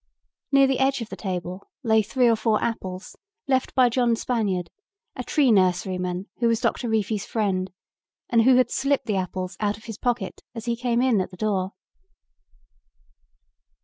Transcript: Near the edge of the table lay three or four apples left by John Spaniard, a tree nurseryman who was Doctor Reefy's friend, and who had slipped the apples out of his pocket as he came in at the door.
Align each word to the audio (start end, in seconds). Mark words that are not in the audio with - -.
Near 0.51 0.65
the 0.65 0.79
edge 0.79 1.01
of 1.01 1.09
the 1.09 1.15
table 1.15 1.61
lay 1.83 2.01
three 2.01 2.27
or 2.27 2.35
four 2.35 2.59
apples 2.63 3.15
left 3.47 3.75
by 3.75 3.87
John 3.87 4.15
Spaniard, 4.15 4.71
a 5.15 5.23
tree 5.23 5.51
nurseryman 5.51 6.25
who 6.39 6.47
was 6.47 6.59
Doctor 6.59 6.89
Reefy's 6.89 7.27
friend, 7.27 7.69
and 8.27 8.41
who 8.41 8.55
had 8.55 8.71
slipped 8.71 9.05
the 9.05 9.17
apples 9.17 9.55
out 9.59 9.77
of 9.77 9.83
his 9.85 9.99
pocket 9.99 10.41
as 10.55 10.65
he 10.65 10.75
came 10.75 11.03
in 11.03 11.21
at 11.21 11.29
the 11.29 11.37
door. 11.37 11.73